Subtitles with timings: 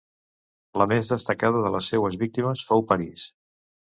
[0.81, 3.29] La més destacada de les seues víctimes fou Paris.